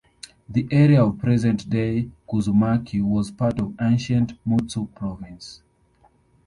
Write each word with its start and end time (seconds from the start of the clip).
The 0.49 0.67
area 0.71 1.05
of 1.05 1.19
present-day 1.19 2.09
Kuzumaki 2.27 3.03
was 3.03 3.29
part 3.29 3.59
of 3.59 3.75
ancient 3.79 4.33
Mutsu 4.47 4.91
Province. 4.95 5.61